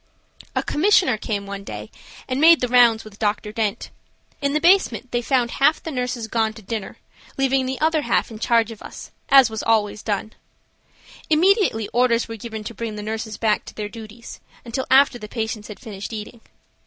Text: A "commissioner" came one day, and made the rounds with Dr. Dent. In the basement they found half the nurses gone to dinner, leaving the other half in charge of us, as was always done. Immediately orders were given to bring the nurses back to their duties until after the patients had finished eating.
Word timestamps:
A 0.55 0.63
"commissioner" 0.63 1.15
came 1.15 1.45
one 1.45 1.63
day, 1.63 1.91
and 2.27 2.41
made 2.41 2.59
the 2.59 2.67
rounds 2.67 3.03
with 3.03 3.19
Dr. 3.19 3.51
Dent. 3.51 3.91
In 4.41 4.53
the 4.53 4.59
basement 4.59 5.11
they 5.11 5.21
found 5.21 5.51
half 5.51 5.83
the 5.83 5.91
nurses 5.91 6.27
gone 6.27 6.53
to 6.53 6.63
dinner, 6.63 6.97
leaving 7.37 7.67
the 7.67 7.79
other 7.79 8.01
half 8.01 8.31
in 8.31 8.39
charge 8.39 8.71
of 8.71 8.81
us, 8.81 9.11
as 9.29 9.51
was 9.51 9.61
always 9.61 10.01
done. 10.01 10.33
Immediately 11.29 11.87
orders 11.89 12.27
were 12.27 12.35
given 12.35 12.63
to 12.63 12.73
bring 12.73 12.95
the 12.95 13.03
nurses 13.03 13.37
back 13.37 13.63
to 13.65 13.75
their 13.75 13.89
duties 13.89 14.39
until 14.65 14.87
after 14.89 15.19
the 15.19 15.27
patients 15.27 15.67
had 15.67 15.79
finished 15.79 16.11
eating. 16.13 16.41